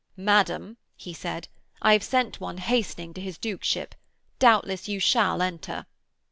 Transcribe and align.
'Madam,' 0.17 0.77
he 0.95 1.13
said, 1.13 1.47
'I 1.83 1.93
have 1.93 2.03
sent 2.03 2.39
one 2.41 2.57
hastening 2.57 3.13
to 3.13 3.21
his 3.21 3.37
duke 3.37 3.63
ship. 3.63 3.93
Doubtless 4.39 4.87
you 4.87 4.99
shall 4.99 5.43
enter.' 5.43 5.85